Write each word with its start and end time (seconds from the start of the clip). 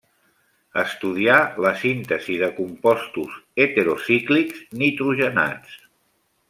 Estudià 0.83 1.35
la 1.65 1.73
síntesi 1.83 2.39
de 2.45 2.49
compostos 2.61 3.37
heterocíclics 3.67 4.67
nitrogenats. 4.83 5.81